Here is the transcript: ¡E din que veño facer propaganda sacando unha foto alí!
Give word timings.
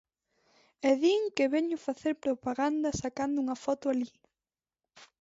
¡E 0.89 0.91
din 1.01 1.23
que 1.35 1.51
veño 1.55 1.77
facer 1.87 2.13
propaganda 2.25 2.97
sacando 3.01 3.37
unha 3.43 3.57
foto 3.65 3.85
alí! 3.89 4.09